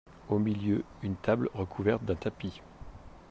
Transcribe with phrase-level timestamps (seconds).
[0.29, 2.63] Au milieu, une table recouverte d’un tapis.